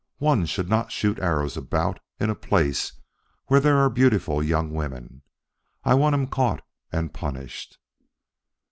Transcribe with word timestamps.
One 0.17 0.47
should 0.47 0.67
not 0.67 0.91
shoot 0.91 1.19
arrows 1.19 1.55
about 1.55 1.99
in 2.19 2.31
a 2.31 2.35
place 2.35 2.93
where 3.45 3.59
there 3.59 3.77
are 3.77 3.87
beautiful 3.87 4.41
young 4.41 4.73
women. 4.73 5.21
I 5.83 5.93
want 5.93 6.15
him 6.15 6.25
caught 6.25 6.65
and 6.91 7.13
punished." 7.13 7.77